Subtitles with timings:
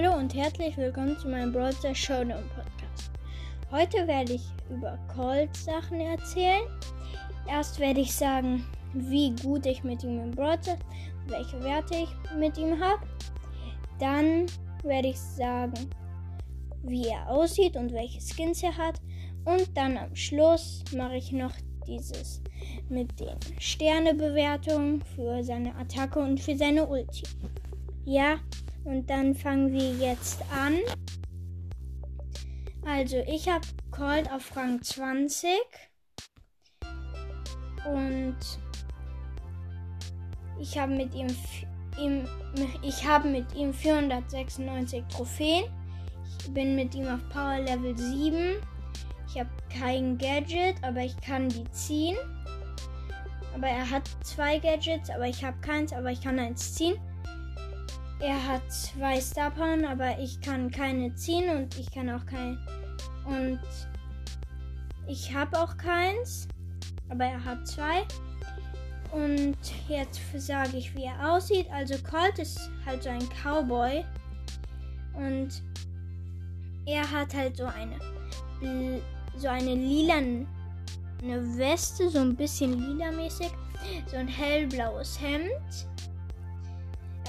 [0.00, 3.10] Hallo und herzlich willkommen zu meinem Browser Showdown Podcast.
[3.68, 6.62] Heute werde ich über Colt Sachen erzählen.
[7.48, 8.64] Erst werde ich sagen,
[8.94, 10.78] wie gut ich mit ihm im Browser,
[11.26, 13.04] welche Werte ich mit ihm habe.
[13.98, 14.46] Dann
[14.84, 15.90] werde ich sagen,
[16.84, 19.00] wie er aussieht und welche Skins er hat.
[19.46, 21.54] Und dann am Schluss mache ich noch
[21.88, 22.40] dieses
[22.88, 27.24] mit den Sternebewertungen für seine Attacke und für seine Ulti.
[28.04, 28.36] Ja,
[28.88, 30.78] und dann fangen wir jetzt an.
[32.86, 35.50] Also, ich habe Colt auf Rang 20.
[37.84, 38.36] Und
[40.58, 41.26] ich habe mit ihm,
[42.00, 42.26] ihm
[42.82, 45.64] ich habe mit ihm 496 Trophäen.
[46.40, 48.56] Ich bin mit ihm auf Power Level 7.
[49.28, 52.16] Ich habe kein Gadget, aber ich kann die ziehen.
[53.54, 56.96] Aber er hat zwei Gadgets, aber ich habe keins, aber ich kann eins ziehen.
[58.20, 62.58] Er hat zwei Star Power, aber ich kann keine ziehen und ich kann auch kein.
[63.24, 63.60] Und
[65.06, 66.48] ich habe auch keins,
[67.08, 68.02] aber er hat zwei.
[69.12, 69.56] Und
[69.88, 71.70] jetzt sage ich, wie er aussieht.
[71.70, 74.04] Also Colt ist halt so ein Cowboy.
[75.14, 75.62] Und
[76.86, 79.00] er hat halt so eine
[79.36, 80.46] so eine lila eine
[81.56, 83.50] Weste, so ein bisschen lila mäßig,
[84.06, 85.86] so ein hellblaues Hemd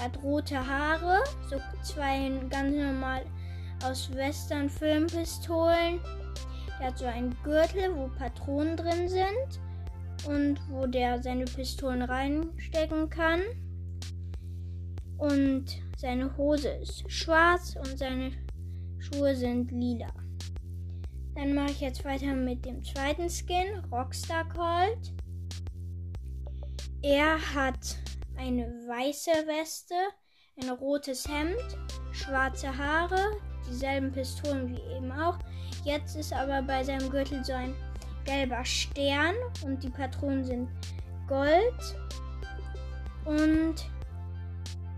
[0.00, 1.18] er hat rote Haare,
[1.50, 3.22] so zwei ganz normal
[3.84, 6.00] aus Western-Filmpistolen.
[6.80, 9.60] Er hat so einen Gürtel, wo Patronen drin sind
[10.26, 13.40] und wo der seine Pistolen reinstecken kann.
[15.18, 15.66] Und
[15.98, 18.32] seine Hose ist schwarz und seine
[18.98, 20.08] Schuhe sind lila.
[21.34, 25.12] Dann mache ich jetzt weiter mit dem zweiten Skin, Rockstar Colt.
[27.02, 27.96] Er hat
[28.40, 29.94] eine weiße Weste,
[30.60, 31.78] ein rotes Hemd,
[32.12, 33.36] schwarze Haare,
[33.68, 35.38] dieselben Pistolen wie eben auch.
[35.84, 37.74] Jetzt ist aber bei seinem Gürtel so ein
[38.24, 40.68] gelber Stern und die Patronen sind
[41.28, 41.96] Gold.
[43.24, 43.76] Und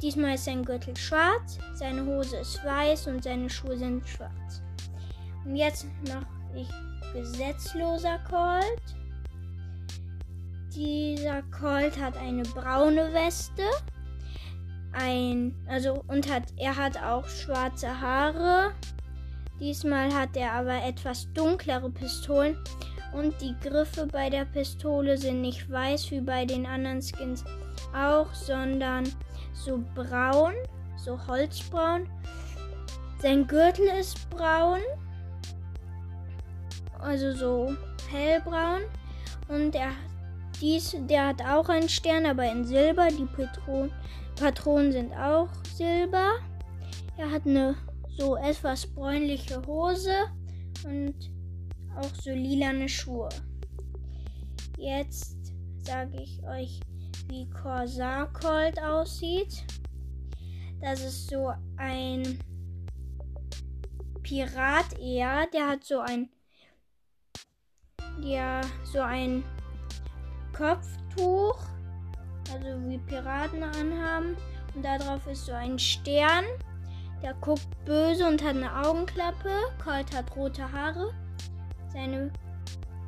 [0.00, 4.62] diesmal ist sein Gürtel schwarz, seine Hose ist weiß und seine Schuhe sind schwarz.
[5.44, 6.68] Und jetzt mache ich
[7.12, 9.01] gesetzloser Colt.
[10.74, 13.62] Dieser Colt hat eine braune Weste.
[14.92, 18.72] Ein, also, und hat, er hat auch schwarze Haare.
[19.60, 22.56] Diesmal hat er aber etwas dunklere Pistolen.
[23.12, 27.44] Und die Griffe bei der Pistole sind nicht weiß wie bei den anderen Skins
[27.94, 29.04] auch, sondern
[29.52, 30.54] so braun,
[30.96, 32.08] so holzbraun.
[33.20, 34.80] Sein Gürtel ist braun,
[36.98, 37.76] also so
[38.10, 38.80] hellbraun.
[39.48, 39.92] Und er
[40.62, 43.08] dies, der hat auch einen Stern, aber in Silber.
[43.08, 43.92] Die Patron
[44.36, 46.38] Patronen sind auch Silber.
[47.18, 47.76] Er hat eine
[48.16, 50.14] so etwas bräunliche Hose
[50.84, 51.30] und
[51.96, 53.28] auch so lilane Schuhe.
[54.78, 55.36] Jetzt
[55.84, 56.80] sage ich euch,
[57.28, 59.64] wie Corsair Colt aussieht.
[60.80, 62.38] Das ist so ein
[64.22, 65.46] Pirat eher.
[65.52, 66.30] Der hat so ein
[68.20, 69.44] ja so ein
[70.52, 71.58] Kopftuch,
[72.52, 74.36] also wie Piraten anhaben.
[74.74, 76.44] Und darauf ist so ein Stern.
[77.22, 79.50] Der guckt böse und hat eine Augenklappe.
[79.82, 81.12] Colt hat rote Haare.
[81.92, 82.30] Seine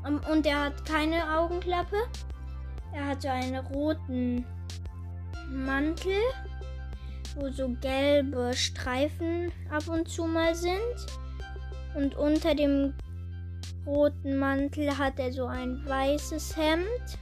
[0.07, 1.97] um, und er hat keine Augenklappe.
[2.93, 4.45] Er hat so einen roten
[5.51, 6.21] Mantel,
[7.37, 10.79] wo so gelbe Streifen ab und zu mal sind.
[11.95, 12.95] Und unter dem
[13.87, 17.19] roten Mantel hat er so ein weißes Hemd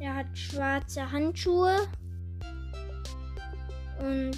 [0.00, 1.76] er hat schwarze Handschuhe.
[4.00, 4.32] Und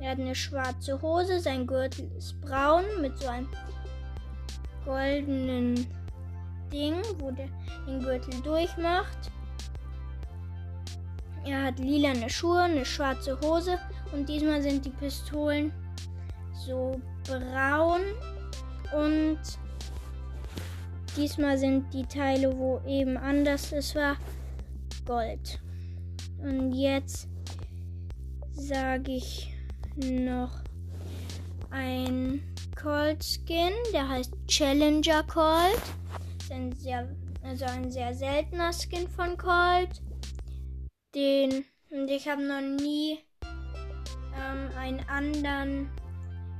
[0.00, 1.38] er hat eine schwarze Hose.
[1.38, 3.48] Sein Gürtel ist braun mit so einem
[4.84, 5.86] goldenen
[6.72, 7.48] Ding, wo der
[7.86, 9.30] den Gürtel durchmacht.
[11.44, 13.78] Er hat lilane Schuhe, eine schwarze Hose
[14.12, 15.72] und diesmal sind die Pistolen
[16.54, 18.00] so braun
[18.96, 19.38] und
[21.16, 24.16] diesmal sind die Teile, wo eben anders es war,
[25.04, 25.60] Gold.
[26.38, 27.28] Und jetzt
[28.52, 29.54] sage ich
[29.96, 30.62] noch
[31.70, 32.42] ein
[32.80, 35.80] Cold Skin, der heißt Challenger Cold.
[36.50, 37.08] ein sehr,
[37.42, 40.02] also ein sehr seltener Skin von Cold.
[41.14, 43.20] Den und ich habe noch nie
[44.36, 45.88] ähm, einen anderen,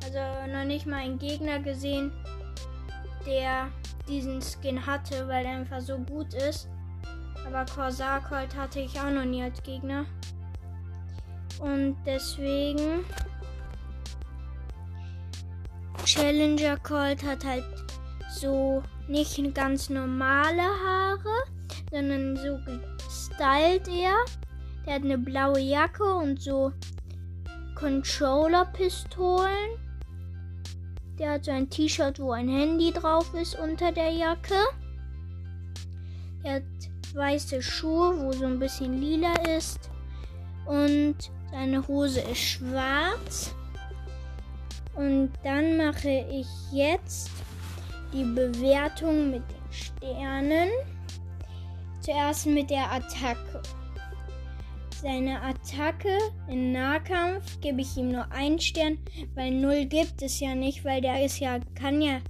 [0.05, 0.19] also
[0.53, 2.13] noch nicht mal einen Gegner gesehen,
[3.27, 3.69] der
[4.09, 6.69] diesen Skin hatte, weil er einfach so gut ist.
[7.47, 10.07] Aber Corsair Colt hatte ich auch noch nie als Gegner.
[11.61, 13.05] Und deswegen
[16.05, 17.65] Challenger Colt hat halt
[18.31, 21.45] so nicht ganz normale Haare,
[21.91, 24.17] sondern so gestylt eher.
[24.87, 26.73] Der hat eine blaue Jacke und so
[27.77, 29.79] Controller-Pistolen.
[31.19, 34.55] Der hat so ein T-Shirt, wo ein Handy drauf ist unter der Jacke.
[36.43, 36.63] Der hat
[37.15, 39.91] weiße Schuhe, wo so ein bisschen lila ist.
[40.67, 41.17] Und
[41.51, 43.55] seine Hose ist schwarz.
[44.95, 47.31] Und dann mache ich jetzt
[48.13, 50.69] die Bewertung mit den Sternen.
[52.01, 53.63] Zuerst mit der Attacke.
[55.03, 56.17] Seine Attacke
[56.49, 58.99] in Nahkampf gebe ich ihm nur einen Stern,
[59.35, 62.21] weil null gibt es ja nicht, weil der ist ja, kann ja,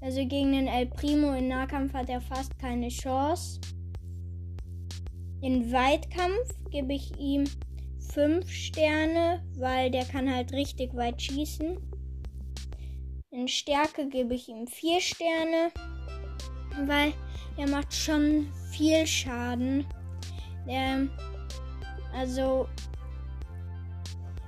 [0.00, 3.60] also gegen den El Primo in Nahkampf hat er fast keine Chance.
[5.42, 7.44] In Weitkampf gebe ich ihm
[8.12, 11.76] fünf Sterne, weil der kann halt richtig weit schießen.
[13.30, 15.70] In Stärke gebe ich ihm vier Sterne,
[16.86, 17.12] weil
[17.58, 19.86] er macht schon viel Schaden.
[20.66, 21.06] Der,
[22.14, 22.66] also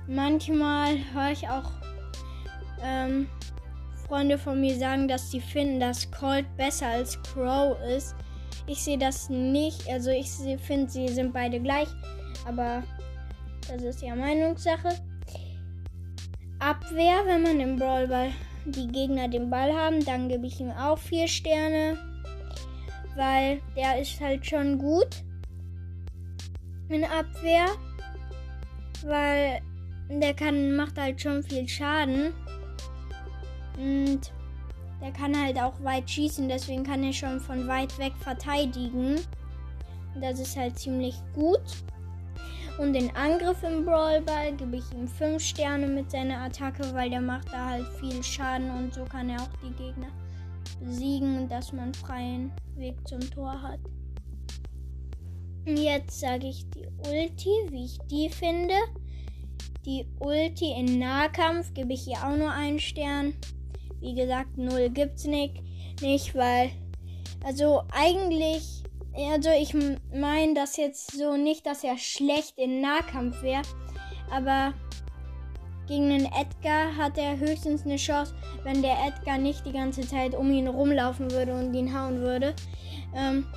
[0.07, 1.71] manchmal höre ich auch
[2.83, 3.27] ähm,
[4.07, 8.15] Freunde von mir sagen, dass sie finden, dass Colt besser als Crow ist.
[8.69, 9.89] Ich sehe das nicht.
[9.89, 10.29] Also ich
[10.61, 11.87] finde, sie sind beide gleich.
[12.45, 12.83] Aber
[13.67, 14.89] das ist ja Meinungssache.
[16.59, 18.31] Abwehr, wenn man im Brawlball
[18.65, 21.97] die Gegner den Ball haben, dann gebe ich ihm auch vier Sterne.
[23.15, 25.23] Weil der ist halt schon gut
[26.89, 27.65] in Abwehr.
[29.03, 29.61] Weil
[30.09, 32.33] der kann, macht halt schon viel Schaden.
[33.79, 34.31] Und
[35.01, 39.19] der kann halt auch weit schießen, deswegen kann er schon von weit weg verteidigen.
[40.19, 41.61] Das ist halt ziemlich gut.
[42.77, 47.21] Und den Angriff im Brawlball gebe ich ihm 5 Sterne mit seiner Attacke, weil der
[47.21, 50.07] macht da halt viel Schaden und so kann er auch die Gegner
[50.79, 53.79] besiegen, dass man freien Weg zum Tor hat.
[55.65, 58.75] Jetzt sage ich die Ulti, wie ich die finde.
[59.85, 63.33] Die Ulti in Nahkampf gebe ich ihr auch nur einen Stern.
[64.01, 65.61] Wie gesagt, 0 gibt's nicht,
[66.01, 66.71] nicht weil
[67.43, 68.83] also eigentlich
[69.31, 69.73] also ich
[70.13, 73.63] meine das jetzt so nicht, dass er schlecht in Nahkampf wäre,
[74.31, 74.73] aber
[75.87, 80.35] gegen den Edgar hat er höchstens eine Chance, wenn der Edgar nicht die ganze Zeit
[80.35, 82.53] um ihn rumlaufen würde und ihn hauen würde.
[83.15, 83.47] Ähm,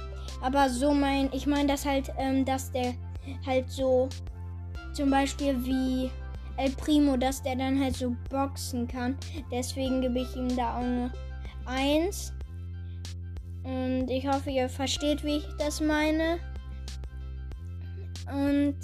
[0.40, 2.94] aber so mein, ich meine das halt, ähm, dass der
[3.46, 4.08] halt so
[4.94, 6.10] zum Beispiel wie
[6.56, 9.16] El Primo, dass der dann halt so boxen kann.
[9.50, 11.12] Deswegen gebe ich ihm da auch eine
[11.66, 12.32] 1.
[13.64, 16.38] Und ich hoffe, ihr versteht, wie ich das meine.
[18.32, 18.76] Und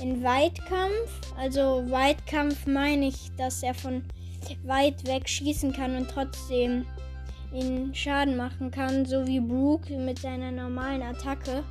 [0.00, 4.02] in Weitkampf, also Weitkampf meine ich, dass er von
[4.64, 6.84] weit weg schießen kann und trotzdem
[7.52, 11.62] ihn Schaden machen kann, so wie Brooke mit seiner normalen Attacke.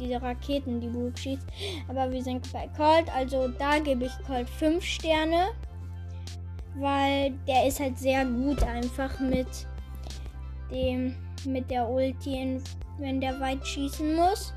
[0.00, 1.46] Diese Raketen, die Brooke schießt.
[1.88, 5.48] Aber wir sind bei Colt, also da gebe ich Colt 5 Sterne,
[6.76, 9.46] weil der ist halt sehr gut einfach mit
[10.70, 11.14] dem
[11.46, 12.60] mit der Ulti,
[12.98, 14.52] wenn der weit schießen muss.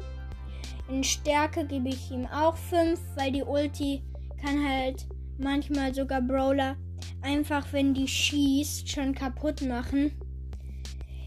[0.90, 4.04] In Stärke gebe ich ihm auch 5, weil die Ulti
[4.42, 5.08] kann halt
[5.38, 6.76] manchmal sogar Brawler
[7.22, 10.12] einfach, wenn die schießt, schon kaputt machen.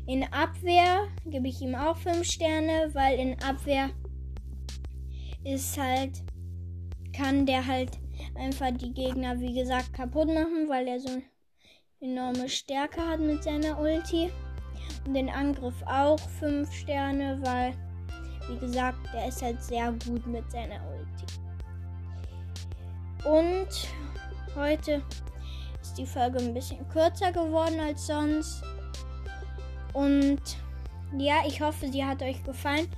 [0.06, 3.90] In Abwehr gebe ich ihm auch 5 Sterne, weil in Abwehr
[5.46, 6.22] ist halt,
[7.16, 7.98] kann der halt
[8.34, 11.22] einfach die Gegner, wie gesagt, kaputt machen, weil er so
[12.00, 14.30] enorme Stärke hat mit seiner Ulti.
[15.06, 17.74] Und den Angriff auch 5 Sterne, weil,
[18.48, 21.26] wie gesagt, der ist halt sehr gut mit seiner Ulti.
[23.24, 23.68] Und
[24.54, 25.02] heute
[25.80, 28.62] ist die Folge ein bisschen kürzer geworden als sonst.
[29.92, 30.40] Und
[31.16, 32.88] ja, ich hoffe, sie hat euch gefallen.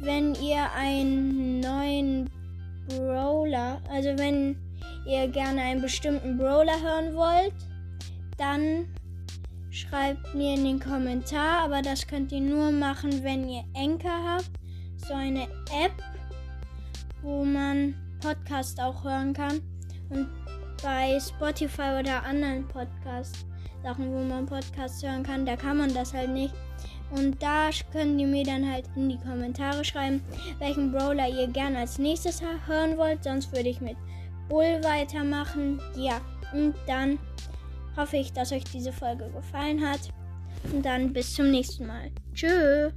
[0.00, 2.30] Wenn ihr einen neuen
[2.88, 4.56] Brawler, also wenn
[5.06, 7.54] ihr gerne einen bestimmten Brawler hören wollt,
[8.36, 8.86] dann
[9.76, 14.50] Schreibt mir in den Kommentar, aber das könnt ihr nur machen, wenn ihr Enker habt.
[15.06, 15.92] So eine App,
[17.20, 19.60] wo man Podcast auch hören kann.
[20.08, 20.28] Und
[20.82, 26.30] bei Spotify oder anderen Podcast-Sachen, wo man Podcasts hören kann, da kann man das halt
[26.30, 26.54] nicht.
[27.10, 30.20] Und da könnt ihr mir dann halt in die Kommentare schreiben,
[30.58, 33.22] welchen Brawler ihr gerne als nächstes hören wollt.
[33.24, 33.96] Sonst würde ich mit
[34.48, 35.80] Bull weitermachen.
[35.96, 36.20] Ja,
[36.52, 37.18] und dann
[37.96, 40.00] hoffe ich, dass euch diese Folge gefallen hat.
[40.72, 42.10] Und dann bis zum nächsten Mal.
[42.34, 42.92] Tschüss.